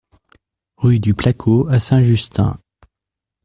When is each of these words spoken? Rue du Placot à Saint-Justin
Rue 0.77 0.99
du 0.99 1.13
Placot 1.13 1.67
à 1.69 1.77
Saint-Justin 1.77 2.57